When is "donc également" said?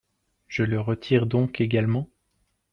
1.27-2.09